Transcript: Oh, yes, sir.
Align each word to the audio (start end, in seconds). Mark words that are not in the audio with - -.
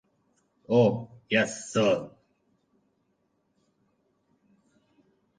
Oh, 0.67 1.09
yes, 1.29 1.71
sir. 1.71 2.09